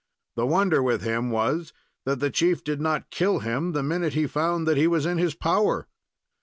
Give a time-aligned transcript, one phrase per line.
[0.35, 1.73] The wonder with him was,
[2.05, 5.19] that the chief did not kill him the minute he found that he was in
[5.19, 5.87] his power.